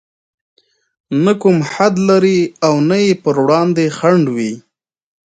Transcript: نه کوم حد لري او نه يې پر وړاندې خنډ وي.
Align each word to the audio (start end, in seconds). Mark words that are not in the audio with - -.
نه 1.23 1.33
کوم 1.41 1.57
حد 1.71 1.93
لري 2.09 2.39
او 2.65 2.75
نه 2.89 2.97
يې 3.05 3.11
پر 3.23 3.35
وړاندې 3.43 3.85
خنډ 3.97 4.25
وي. 4.35 4.53